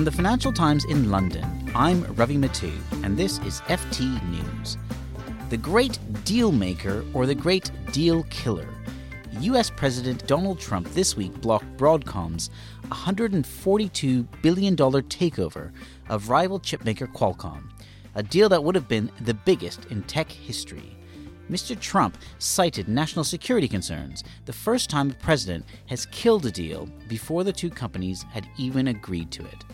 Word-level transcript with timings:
From 0.00 0.06
the 0.06 0.12
Financial 0.12 0.50
Times 0.50 0.86
in 0.86 1.10
London, 1.10 1.70
I'm 1.74 2.04
Ravi 2.14 2.38
Mattu, 2.38 2.72
and 3.04 3.18
this 3.18 3.36
is 3.40 3.60
FT 3.68 4.00
News. 4.30 4.78
The 5.50 5.58
Great 5.58 5.98
Deal 6.24 6.52
Maker 6.52 7.04
or 7.12 7.26
the 7.26 7.34
Great 7.34 7.70
Deal 7.92 8.22
Killer? 8.30 8.66
US 9.40 9.68
President 9.68 10.26
Donald 10.26 10.58
Trump 10.58 10.88
this 10.94 11.18
week 11.18 11.38
blocked 11.42 11.76
Broadcom's 11.76 12.48
$142 12.84 14.26
billion 14.40 14.74
takeover 14.74 15.70
of 16.08 16.30
rival 16.30 16.58
chipmaker 16.58 17.12
Qualcomm, 17.12 17.64
a 18.14 18.22
deal 18.22 18.48
that 18.48 18.64
would 18.64 18.76
have 18.76 18.88
been 18.88 19.12
the 19.20 19.34
biggest 19.34 19.84
in 19.90 20.02
tech 20.04 20.30
history. 20.32 20.96
Mr. 21.50 21.78
Trump 21.78 22.16
cited 22.38 22.88
national 22.88 23.24
security 23.24 23.68
concerns, 23.68 24.24
the 24.46 24.52
first 24.52 24.88
time 24.88 25.10
a 25.10 25.14
president 25.14 25.66
has 25.86 26.06
killed 26.06 26.46
a 26.46 26.50
deal 26.50 26.88
before 27.08 27.44
the 27.44 27.52
two 27.52 27.68
companies 27.68 28.22
had 28.30 28.48
even 28.56 28.88
agreed 28.88 29.30
to 29.32 29.44
it. 29.44 29.64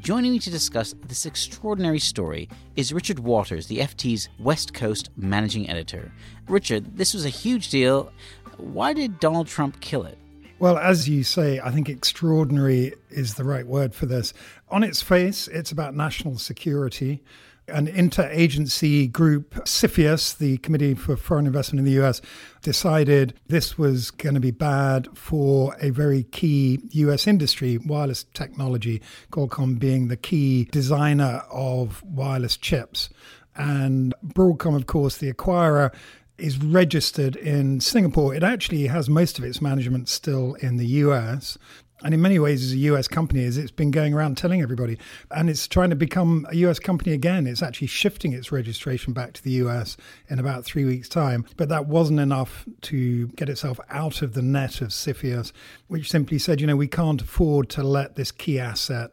Joining 0.00 0.32
me 0.32 0.38
to 0.40 0.50
discuss 0.50 0.94
this 1.06 1.24
extraordinary 1.24 2.00
story 2.00 2.48
is 2.74 2.92
Richard 2.92 3.20
Waters, 3.20 3.68
the 3.68 3.78
FT's 3.78 4.28
West 4.40 4.74
Coast 4.74 5.10
managing 5.16 5.70
editor. 5.70 6.10
Richard, 6.48 6.96
this 6.96 7.14
was 7.14 7.24
a 7.24 7.28
huge 7.28 7.70
deal. 7.70 8.12
Why 8.56 8.92
did 8.92 9.20
Donald 9.20 9.46
Trump 9.46 9.80
kill 9.80 10.04
it? 10.04 10.18
Well, 10.58 10.78
as 10.78 11.08
you 11.08 11.22
say, 11.22 11.60
I 11.60 11.70
think 11.70 11.88
extraordinary 11.88 12.94
is 13.10 13.34
the 13.34 13.44
right 13.44 13.66
word 13.66 13.94
for 13.94 14.06
this. 14.06 14.32
On 14.68 14.82
its 14.82 15.00
face, 15.00 15.46
it's 15.48 15.70
about 15.70 15.94
national 15.94 16.38
security 16.38 17.22
an 17.68 17.86
interagency 17.86 19.10
group, 19.10 19.54
CFIUS, 19.64 20.36
the 20.36 20.58
Committee 20.58 20.94
for 20.94 21.16
Foreign 21.16 21.46
Investment 21.46 21.78
in 21.80 21.84
the 21.84 22.04
US, 22.04 22.20
decided 22.62 23.34
this 23.46 23.78
was 23.78 24.10
going 24.10 24.34
to 24.34 24.40
be 24.40 24.50
bad 24.50 25.08
for 25.14 25.76
a 25.80 25.90
very 25.90 26.24
key 26.24 26.80
US 26.90 27.26
industry, 27.26 27.78
wireless 27.78 28.24
technology, 28.34 29.00
Qualcomm 29.32 29.78
being 29.78 30.08
the 30.08 30.16
key 30.16 30.64
designer 30.72 31.42
of 31.50 32.02
wireless 32.02 32.56
chips. 32.56 33.08
And 33.56 34.14
Broadcom, 34.24 34.76
of 34.76 34.86
course, 34.86 35.16
the 35.16 35.32
acquirer, 35.32 35.94
is 36.36 36.58
registered 36.58 37.36
in 37.36 37.80
Singapore. 37.80 38.34
It 38.34 38.42
actually 38.42 38.88
has 38.88 39.08
most 39.08 39.38
of 39.38 39.44
its 39.44 39.62
management 39.62 40.08
still 40.08 40.54
in 40.54 40.76
the 40.76 40.86
US 40.86 41.56
and 42.04 42.12
in 42.12 42.20
many 42.20 42.38
ways, 42.38 42.62
as 42.62 42.72
a 42.72 42.76
US 42.76 43.08
company, 43.08 43.44
as 43.44 43.56
it's 43.56 43.70
been 43.70 43.90
going 43.90 44.12
around 44.12 44.36
telling 44.36 44.60
everybody, 44.60 44.98
and 45.30 45.48
it's 45.48 45.66
trying 45.66 45.88
to 45.88 45.96
become 45.96 46.46
a 46.50 46.56
US 46.56 46.78
company 46.78 47.12
again. 47.12 47.46
It's 47.46 47.62
actually 47.62 47.86
shifting 47.86 48.34
its 48.34 48.52
registration 48.52 49.14
back 49.14 49.32
to 49.32 49.42
the 49.42 49.52
US 49.52 49.96
in 50.28 50.38
about 50.38 50.66
three 50.66 50.84
weeks' 50.84 51.08
time. 51.08 51.46
But 51.56 51.70
that 51.70 51.86
wasn't 51.86 52.20
enough 52.20 52.66
to 52.82 53.28
get 53.28 53.48
itself 53.48 53.80
out 53.88 54.20
of 54.20 54.34
the 54.34 54.42
net 54.42 54.82
of 54.82 54.88
CFIUS, 54.88 55.52
which 55.88 56.10
simply 56.10 56.38
said, 56.38 56.60
you 56.60 56.66
know, 56.66 56.76
we 56.76 56.88
can't 56.88 57.22
afford 57.22 57.70
to 57.70 57.82
let 57.82 58.16
this 58.16 58.30
key 58.30 58.60
asset 58.60 59.12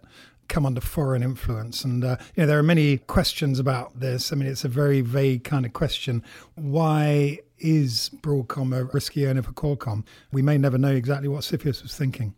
come 0.49 0.65
under 0.65 0.81
foreign 0.81 1.23
influence. 1.23 1.85
And 1.85 2.03
uh, 2.03 2.17
you 2.35 2.43
know, 2.43 2.47
there 2.47 2.59
are 2.59 2.63
many 2.63 2.97
questions 2.97 3.57
about 3.57 4.01
this. 4.01 4.33
I 4.33 4.35
mean, 4.35 4.49
it's 4.49 4.65
a 4.65 4.69
very 4.69 4.99
vague 4.99 5.45
kind 5.45 5.65
of 5.65 5.71
question. 5.71 6.23
Why 6.55 7.39
is 7.57 8.11
Broadcom 8.17 8.77
a 8.77 8.83
risky 8.83 9.25
owner 9.27 9.43
for 9.43 9.53
Qualcomm? 9.53 10.03
We 10.33 10.41
may 10.41 10.57
never 10.57 10.77
know 10.77 10.91
exactly 10.91 11.29
what 11.29 11.43
CFIUS 11.43 11.83
was 11.83 11.95
thinking. 11.95 12.35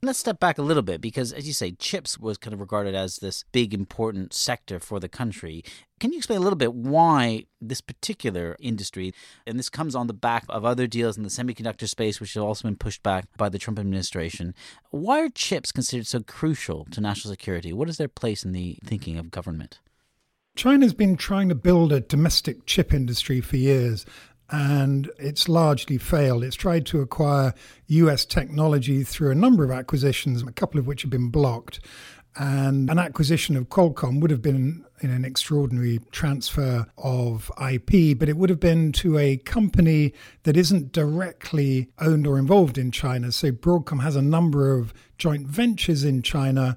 Let's 0.00 0.20
step 0.20 0.38
back 0.38 0.58
a 0.58 0.62
little 0.62 0.84
bit 0.84 1.00
because, 1.00 1.32
as 1.32 1.48
you 1.48 1.52
say, 1.52 1.72
chips 1.72 2.20
was 2.20 2.38
kind 2.38 2.54
of 2.54 2.60
regarded 2.60 2.94
as 2.94 3.16
this 3.16 3.44
big, 3.50 3.74
important 3.74 4.32
sector 4.32 4.78
for 4.78 5.00
the 5.00 5.08
country. 5.08 5.64
Can 5.98 6.12
you 6.12 6.18
explain 6.18 6.38
a 6.38 6.42
little 6.42 6.56
bit 6.56 6.72
why 6.72 7.46
this 7.60 7.80
particular 7.80 8.54
industry, 8.60 9.12
and 9.44 9.58
this 9.58 9.68
comes 9.68 9.96
on 9.96 10.06
the 10.06 10.14
back 10.14 10.44
of 10.48 10.64
other 10.64 10.86
deals 10.86 11.16
in 11.16 11.24
the 11.24 11.28
semiconductor 11.28 11.88
space, 11.88 12.20
which 12.20 12.34
have 12.34 12.44
also 12.44 12.68
been 12.68 12.76
pushed 12.76 13.02
back 13.02 13.26
by 13.36 13.48
the 13.48 13.58
Trump 13.58 13.80
administration? 13.80 14.54
Why 14.90 15.22
are 15.22 15.28
chips 15.28 15.72
considered 15.72 16.06
so 16.06 16.20
crucial 16.20 16.86
to 16.92 17.00
national 17.00 17.32
security? 17.32 17.72
What 17.72 17.88
is 17.88 17.96
their 17.96 18.06
place 18.06 18.44
in 18.44 18.52
the 18.52 18.78
thinking 18.84 19.18
of 19.18 19.32
government? 19.32 19.80
China's 20.58 20.92
been 20.92 21.16
trying 21.16 21.48
to 21.48 21.54
build 21.54 21.92
a 21.92 22.00
domestic 22.00 22.66
chip 22.66 22.92
industry 22.92 23.40
for 23.40 23.56
years 23.56 24.04
and 24.50 25.10
it's 25.18 25.48
largely 25.48 25.98
failed. 25.98 26.42
It's 26.42 26.56
tried 26.56 26.86
to 26.86 27.00
acquire 27.00 27.54
US 27.86 28.24
technology 28.24 29.04
through 29.04 29.30
a 29.30 29.34
number 29.34 29.64
of 29.64 29.70
acquisitions, 29.70 30.42
a 30.42 30.52
couple 30.52 30.80
of 30.80 30.86
which 30.86 31.02
have 31.02 31.10
been 31.10 31.28
blocked. 31.28 31.80
And 32.36 32.88
an 32.88 32.98
acquisition 32.98 33.56
of 33.56 33.68
Qualcomm 33.68 34.20
would 34.20 34.30
have 34.30 34.42
been 34.42 34.84
in 35.00 35.10
an 35.10 35.24
extraordinary 35.24 35.98
transfer 36.12 36.86
of 36.96 37.50
IP, 37.60 38.16
but 38.16 38.28
it 38.28 38.36
would 38.36 38.48
have 38.50 38.60
been 38.60 38.92
to 38.92 39.18
a 39.18 39.38
company 39.38 40.14
that 40.44 40.56
isn't 40.56 40.92
directly 40.92 41.90
owned 41.98 42.26
or 42.26 42.38
involved 42.38 42.78
in 42.78 42.92
China. 42.92 43.32
So 43.32 43.50
Broadcom 43.50 44.02
has 44.02 44.14
a 44.14 44.22
number 44.22 44.76
of 44.76 44.94
joint 45.16 45.48
ventures 45.48 46.04
in 46.04 46.22
China 46.22 46.76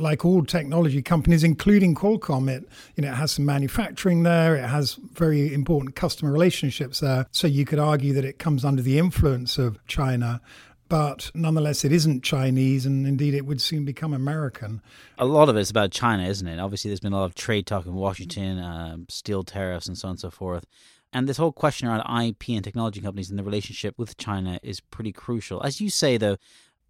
like 0.00 0.24
all 0.24 0.44
technology 0.44 1.02
companies, 1.02 1.44
including 1.44 1.94
Qualcomm, 1.94 2.48
it 2.48 2.68
you 2.96 3.02
know 3.02 3.10
it 3.10 3.16
has 3.16 3.32
some 3.32 3.44
manufacturing 3.44 4.22
there. 4.22 4.56
It 4.56 4.66
has 4.66 4.94
very 4.94 5.52
important 5.52 5.94
customer 5.94 6.32
relationships 6.32 7.00
there. 7.00 7.26
So 7.30 7.46
you 7.46 7.64
could 7.64 7.78
argue 7.78 8.12
that 8.14 8.24
it 8.24 8.38
comes 8.38 8.64
under 8.64 8.82
the 8.82 8.98
influence 8.98 9.58
of 9.58 9.84
China. 9.86 10.40
But 10.88 11.30
nonetheless, 11.34 11.84
it 11.84 11.92
isn't 11.92 12.22
Chinese, 12.22 12.86
and 12.86 13.06
indeed, 13.06 13.34
it 13.34 13.44
would 13.44 13.60
soon 13.60 13.84
become 13.84 14.14
American. 14.14 14.80
A 15.18 15.26
lot 15.26 15.50
of 15.50 15.56
it's 15.56 15.70
about 15.70 15.90
China, 15.90 16.26
isn't 16.26 16.48
it? 16.48 16.58
Obviously, 16.58 16.88
there's 16.88 17.00
been 17.00 17.12
a 17.12 17.18
lot 17.18 17.26
of 17.26 17.34
trade 17.34 17.66
talk 17.66 17.84
in 17.84 17.94
Washington, 17.94 18.58
uh, 18.58 18.96
steel 19.10 19.42
tariffs, 19.42 19.86
and 19.86 19.98
so 19.98 20.08
on 20.08 20.12
and 20.12 20.20
so 20.20 20.30
forth. 20.30 20.64
And 21.12 21.28
this 21.28 21.36
whole 21.36 21.52
question 21.52 21.88
around 21.88 22.00
IP 22.22 22.50
and 22.50 22.64
technology 22.64 23.00
companies 23.00 23.30
and 23.30 23.38
the 23.38 23.42
relationship 23.42 23.94
with 23.98 24.16
China 24.16 24.58
is 24.62 24.80
pretty 24.80 25.12
crucial. 25.12 25.62
As 25.62 25.80
you 25.80 25.88
say, 25.88 26.16
though, 26.16 26.36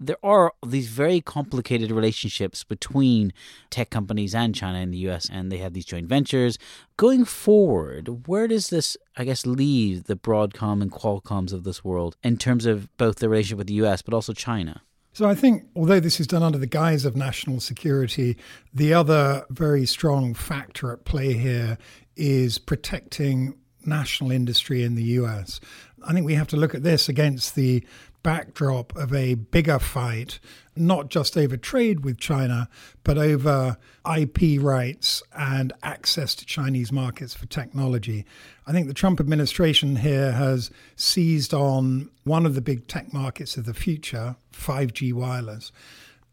there 0.01 0.17
are 0.23 0.53
these 0.65 0.89
very 0.89 1.21
complicated 1.21 1.91
relationships 1.91 2.65
between 2.65 3.33
tech 3.71 3.91
companies 3.91 4.35
and 4.35 4.55
China 4.55 4.79
and 4.79 4.93
the 4.93 4.99
US, 5.09 5.29
and 5.31 5.51
they 5.51 5.59
have 5.59 5.73
these 5.73 5.85
joint 5.85 6.07
ventures. 6.07 6.59
Going 6.97 7.25
forward, 7.25 8.27
where 8.27 8.49
does 8.49 8.71
this, 8.71 8.97
I 9.17 9.25
guess, 9.25 9.47
leave 9.47 10.05
the 10.05 10.17
Broadcom 10.17 10.83
and 10.83 10.93
Qualcomms 10.93 11.53
of 11.53 11.65
this 11.65 11.85
world 11.85 12.17
in 12.23 12.37
terms 12.37 12.67
of 12.67 12.97
both 12.97 13.17
the 13.17 13.29
relationship 13.29 13.59
with 13.59 13.67
the 13.67 13.75
US 13.75 14.03
but 14.03 14.15
also 14.15 14.33
China? 14.33 14.83
So 15.13 15.29
I 15.29 15.35
think, 15.35 15.65
although 15.75 15.99
this 15.99 16.21
is 16.21 16.29
done 16.29 16.45
under 16.45 16.59
the 16.59 16.67
guise 16.67 17.05
of 17.05 17.17
national 17.17 17.59
security, 17.59 18.37
the 18.73 18.95
other 18.95 19.45
very 19.51 19.85
strong 19.85 20.33
factor 20.33 20.93
at 20.93 21.05
play 21.05 21.33
here 21.33 21.77
is 22.15 22.59
protecting 22.59 23.55
national 23.89 24.31
industry 24.31 24.83
in 24.83 24.95
the 24.95 25.03
US. 25.03 25.61
I 26.07 26.13
think 26.13 26.27
we 26.27 26.35
have 26.35 26.49
to 26.49 26.57
look 26.57 26.75
at 26.75 26.83
this 26.83 27.09
against 27.09 27.55
the 27.55 27.85
backdrop 28.23 28.95
of 28.97 29.13
a 29.15 29.35
bigger 29.35 29.79
fight, 29.79 30.39
not 30.77 31.09
just 31.09 31.37
over 31.37 31.57
trade 31.57 32.05
with 32.05 32.19
China, 32.19 32.69
but 33.05 33.17
over 33.17 33.77
IP 34.17 34.61
rights 34.61 35.23
and 35.37 35.73
access 35.83 36.35
to 36.35 36.47
Chinese 36.47 36.93
markets 36.93 37.35
for 37.35 37.47
technology. 37.47 38.25
I 38.67 38.73
think 38.73 38.87
the 38.87 38.95
Trump 38.95 39.21
administration 39.21 39.97
here 39.97 40.33
has 40.33 40.71
seized 40.97 41.55
on 41.55 42.11
one 42.25 42.45
of 42.45 42.55
the 42.55 42.61
big 42.61 42.87
tech 42.87 43.13
markets 43.13 43.57
of 43.57 43.65
the 43.65 43.75
future, 43.75 44.37
5G 44.53 45.13
wireless, 45.13 45.73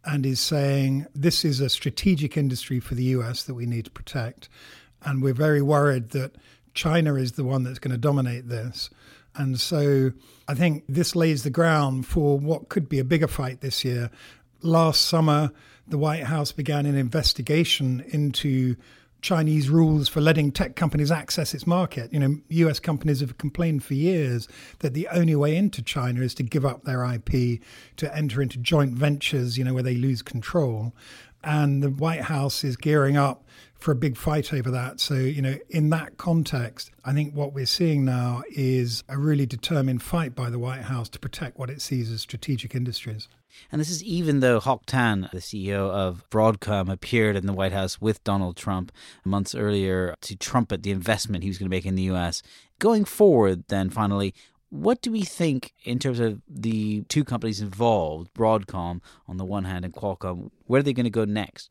and 0.03 0.25
is 0.25 0.39
saying 0.39 1.07
this 1.15 1.44
is 1.44 1.59
a 1.59 1.69
strategic 1.69 2.38
industry 2.38 2.79
for 2.79 2.95
the 2.95 3.05
US 3.05 3.44
that 3.44 3.55
we 3.55 3.65
need 3.65 3.85
to 3.85 3.91
protect. 3.91 4.49
And 5.03 5.21
we're 5.21 5.33
very 5.33 5.61
worried 5.61 6.09
that 6.09 6.35
China 6.75 7.16
is 7.16 7.34
the 7.34 7.44
one 7.44 7.63
that's 7.63 7.80
going 7.80 7.94
to 7.94 7.97
dominate 7.97 8.47
this. 8.47 8.90
And 9.36 9.59
so 9.59 10.12
I 10.47 10.53
think 10.53 10.84
this 10.88 11.16
lays 11.16 11.44
the 11.44 11.50
ground 11.50 12.06
for 12.06 12.38
what 12.38 12.69
could 12.69 12.88
be 12.88 13.00
a 13.00 13.03
bigger 13.03 13.28
fight 13.28 13.62
this 13.62 13.84
year. 13.84 14.12
Last 14.62 15.02
summer, 15.02 15.52
the 15.88 15.97
White 15.97 16.24
House 16.24 16.52
began 16.52 16.86
an 16.86 16.96
investigation 16.96 18.03
into 18.08 18.75
Chinese 19.22 19.69
rules 19.69 20.08
for 20.08 20.22
letting 20.22 20.52
tech 20.52 20.75
companies 20.75 21.12
access 21.12 21.53
its 21.53 21.66
market. 21.66 22.13
You 22.13 22.19
know, 22.19 22.38
US 22.50 22.80
companies 22.80 23.22
have 23.22 23.38
complained 23.38 23.84
for 23.84 23.96
years 23.96 24.47
that 24.80 24.94
the 24.94 25.07
only 25.07 25.36
way 25.36 25.56
into 25.56 25.81
China 25.81 26.22
is 26.22 26.36
to 26.36 26.44
give 26.44 26.66
up 26.66 26.84
their 26.84 27.03
IP, 27.03 27.60
to 27.98 28.16
enter 28.16 28.42
into 28.42 28.60
joint 28.60 28.94
ventures, 28.94 29.57
you 29.57 29.63
know, 29.63 29.74
where 29.74 29.83
they 29.83 29.95
lose 29.95 30.21
control. 30.21 30.94
And 31.45 31.83
the 31.83 31.92
White 31.92 32.21
House 32.21 32.63
is 32.63 32.75
gearing 32.75 33.18
up 33.18 33.44
for 33.75 33.92
a 33.92 33.95
big 33.95 34.18
fight 34.18 34.51
over 34.51 34.71
that. 34.71 35.00
So, 35.00 35.13
you 35.13 35.42
know, 35.42 35.57
in 35.69 35.92
that 35.92 36.18
context, 36.18 36.89
I 37.03 37.13
think 37.13 37.36
what 37.36 37.53
we're 37.53 37.68
seeing 37.68 38.03
now 38.03 38.42
is 38.50 39.03
a 39.07 39.18
really 39.18 39.45
determined 39.45 40.01
fight 40.01 40.33
by 40.33 40.50
the 40.50 40.57
White 40.57 40.83
House 40.83 41.07
to 41.09 41.19
protect 41.19 41.59
what 41.59 41.69
it 41.69 41.81
sees 41.81 42.12
as 42.12 42.21
strategic 42.21 42.74
industries. 42.74 43.27
And 43.71 43.80
this 43.80 43.89
is 43.89 44.03
even 44.03 44.39
though 44.39 44.59
Hock 44.59 44.83
Tan, 44.86 45.30
the 45.31 45.39
CEO 45.39 45.89
of 45.89 46.27
Broadcom, 46.30 46.92
appeared 46.92 47.36
in 47.36 47.45
the 47.45 47.53
White 47.53 47.74
House 47.74 48.01
with 48.01 48.24
Donald 48.24 48.57
Trump 48.57 48.92
months 49.24 49.53
earlier 49.53 50.15
to 50.21 50.36
trumpet 50.36 50.83
the 50.83 50.92
investment 50.92 51.44
he 51.44 51.50
was 51.50 51.57
going 51.57 51.69
to 51.69 51.75
make 51.75 51.86
in 51.86 51.95
the 51.95 52.03
U.S. 52.03 52.42
Going 52.80 53.06
forward, 53.06 53.65
then 53.68 53.89
finally, 53.89 54.33
what 54.75 55.01
do 55.01 55.12
we 55.12 55.24
think 55.24 55.74
in 55.83 56.00
terms 56.00 56.19
of 56.19 56.42
the 56.48 57.01
two 57.04 57.24
companies 57.24 57.62
involved, 57.62 58.33
Broadcom 58.33 59.01
on 59.27 59.38
the 59.38 59.45
one 59.45 59.63
hand 59.63 59.86
and 59.86 59.94
Qualcomm? 59.94 60.51
Where 60.66 60.80
are 60.80 60.83
they 60.83 60.94
going 60.94 61.06
to 61.06 61.10
go 61.10 61.25
next? 61.25 61.69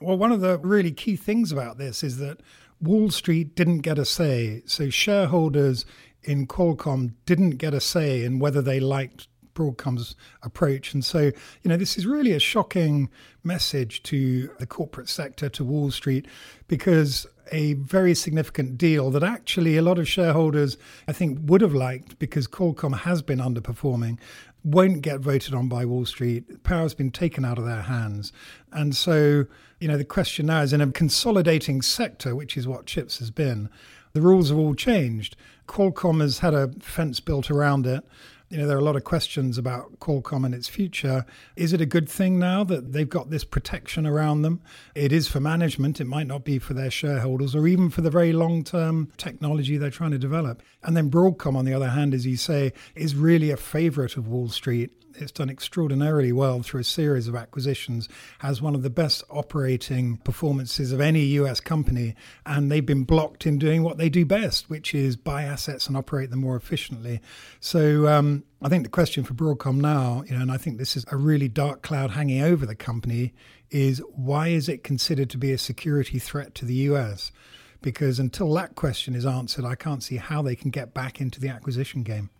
Well, 0.00 0.16
one 0.16 0.32
of 0.32 0.40
the 0.40 0.58
really 0.58 0.92
key 0.92 1.16
things 1.16 1.50
about 1.50 1.78
this 1.78 2.02
is 2.02 2.18
that 2.18 2.40
Wall 2.80 3.10
Street 3.10 3.54
didn't 3.54 3.78
get 3.78 3.98
a 3.98 4.04
say. 4.04 4.62
So 4.66 4.90
shareholders 4.90 5.84
in 6.22 6.46
Qualcomm 6.46 7.14
didn't 7.26 7.52
get 7.52 7.74
a 7.74 7.80
say 7.80 8.24
in 8.24 8.38
whether 8.38 8.62
they 8.62 8.80
liked 8.80 9.28
Broadcom's 9.54 10.16
approach. 10.42 10.94
And 10.94 11.04
so, 11.04 11.20
you 11.62 11.68
know, 11.68 11.76
this 11.76 11.96
is 11.96 12.06
really 12.06 12.32
a 12.32 12.40
shocking 12.40 13.08
message 13.42 14.02
to 14.04 14.50
the 14.58 14.66
corporate 14.66 15.08
sector, 15.08 15.48
to 15.50 15.64
Wall 15.64 15.90
Street, 15.90 16.26
because 16.66 17.26
a 17.52 17.74
very 17.74 18.14
significant 18.14 18.78
deal 18.78 19.10
that 19.10 19.22
actually 19.22 19.76
a 19.76 19.82
lot 19.82 19.98
of 19.98 20.08
shareholders, 20.08 20.76
I 21.06 21.12
think, 21.12 21.38
would 21.42 21.60
have 21.60 21.74
liked 21.74 22.18
because 22.18 22.46
Qualcomm 22.46 23.00
has 23.00 23.22
been 23.22 23.38
underperforming, 23.38 24.18
won't 24.64 25.02
get 25.02 25.20
voted 25.20 25.54
on 25.54 25.68
by 25.68 25.84
Wall 25.84 26.06
Street. 26.06 26.62
Power 26.62 26.82
has 26.82 26.94
been 26.94 27.10
taken 27.10 27.44
out 27.44 27.58
of 27.58 27.64
their 27.64 27.82
hands. 27.82 28.32
And 28.72 28.96
so, 28.96 29.44
you 29.78 29.88
know, 29.88 29.98
the 29.98 30.04
question 30.04 30.46
now 30.46 30.62
is 30.62 30.72
in 30.72 30.80
a 30.80 30.90
consolidating 30.90 31.82
sector, 31.82 32.34
which 32.34 32.56
is 32.56 32.66
what 32.66 32.86
chips 32.86 33.18
has 33.18 33.30
been, 33.30 33.68
the 34.14 34.22
rules 34.22 34.48
have 34.48 34.58
all 34.58 34.74
changed. 34.74 35.36
Qualcomm 35.68 36.20
has 36.20 36.38
had 36.38 36.54
a 36.54 36.68
fence 36.80 37.20
built 37.20 37.50
around 37.50 37.86
it. 37.86 38.04
You 38.50 38.58
know, 38.58 38.66
there 38.66 38.76
are 38.76 38.80
a 38.80 38.84
lot 38.84 38.94
of 38.94 39.04
questions 39.04 39.58
about 39.58 39.98
Qualcomm 40.00 40.44
and 40.44 40.54
its 40.54 40.68
future. 40.68 41.24
Is 41.56 41.72
it 41.72 41.80
a 41.80 41.86
good 41.86 42.08
thing 42.08 42.38
now 42.38 42.62
that 42.64 42.92
they've 42.92 43.08
got 43.08 43.30
this 43.30 43.42
protection 43.42 44.06
around 44.06 44.42
them? 44.42 44.60
It 44.94 45.12
is 45.12 45.28
for 45.28 45.40
management, 45.40 46.00
it 46.00 46.04
might 46.04 46.26
not 46.26 46.44
be 46.44 46.58
for 46.58 46.74
their 46.74 46.90
shareholders 46.90 47.54
or 47.54 47.66
even 47.66 47.90
for 47.90 48.02
the 48.02 48.10
very 48.10 48.32
long 48.32 48.62
term 48.62 49.10
technology 49.16 49.76
they're 49.76 49.90
trying 49.90 50.12
to 50.12 50.18
develop. 50.18 50.62
And 50.82 50.96
then 50.96 51.10
Broadcom, 51.10 51.56
on 51.56 51.64
the 51.64 51.74
other 51.74 51.88
hand, 51.88 52.14
as 52.14 52.26
you 52.26 52.36
say, 52.36 52.72
is 52.94 53.16
really 53.16 53.50
a 53.50 53.56
favorite 53.56 54.16
of 54.16 54.28
Wall 54.28 54.48
Street 54.48 54.92
it's 55.16 55.32
done 55.32 55.50
extraordinarily 55.50 56.32
well 56.32 56.62
through 56.62 56.80
a 56.80 56.84
series 56.84 57.28
of 57.28 57.34
acquisitions, 57.34 58.08
has 58.38 58.60
one 58.60 58.74
of 58.74 58.82
the 58.82 58.90
best 58.90 59.22
operating 59.30 60.16
performances 60.18 60.92
of 60.92 61.00
any 61.00 61.20
US 61.20 61.60
company, 61.60 62.14
and 62.44 62.70
they've 62.70 62.84
been 62.84 63.04
blocked 63.04 63.46
in 63.46 63.58
doing 63.58 63.82
what 63.82 63.98
they 63.98 64.08
do 64.08 64.24
best, 64.24 64.68
which 64.68 64.94
is 64.94 65.16
buy 65.16 65.42
assets 65.42 65.86
and 65.86 65.96
operate 65.96 66.30
them 66.30 66.40
more 66.40 66.56
efficiently. 66.56 67.20
So 67.60 68.06
um, 68.08 68.43
I 68.62 68.68
think 68.68 68.84
the 68.84 68.90
question 68.90 69.24
for 69.24 69.34
Broadcom 69.34 69.76
now, 69.76 70.24
you 70.26 70.34
know, 70.34 70.40
and 70.40 70.50
I 70.50 70.56
think 70.56 70.78
this 70.78 70.96
is 70.96 71.04
a 71.10 71.16
really 71.16 71.48
dark 71.48 71.82
cloud 71.82 72.12
hanging 72.12 72.42
over 72.42 72.64
the 72.64 72.74
company, 72.74 73.34
is 73.70 73.98
why 74.14 74.48
is 74.48 74.68
it 74.68 74.82
considered 74.82 75.28
to 75.30 75.38
be 75.38 75.52
a 75.52 75.58
security 75.58 76.18
threat 76.18 76.54
to 76.56 76.64
the 76.64 76.74
US? 76.74 77.30
Because 77.82 78.18
until 78.18 78.52
that 78.54 78.74
question 78.74 79.14
is 79.14 79.26
answered, 79.26 79.66
I 79.66 79.74
can't 79.74 80.02
see 80.02 80.16
how 80.16 80.40
they 80.40 80.56
can 80.56 80.70
get 80.70 80.94
back 80.94 81.20
into 81.20 81.40
the 81.40 81.48
acquisition 81.48 82.02
game. 82.02 82.30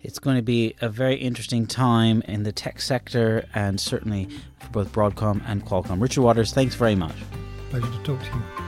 It's 0.00 0.18
going 0.18 0.36
to 0.36 0.42
be 0.42 0.74
a 0.80 0.88
very 0.88 1.16
interesting 1.16 1.66
time 1.66 2.22
in 2.22 2.44
the 2.44 2.52
tech 2.52 2.80
sector 2.80 3.44
and 3.54 3.78
certainly 3.78 4.28
for 4.60 4.70
both 4.70 4.92
Broadcom 4.92 5.42
and 5.46 5.64
Qualcomm. 5.64 6.00
Richard 6.00 6.22
Waters, 6.22 6.52
thanks 6.52 6.74
very 6.74 6.94
much. 6.94 7.16
Pleasure 7.68 7.90
to 7.90 8.02
talk 8.02 8.20
to 8.20 8.26
you. 8.26 8.67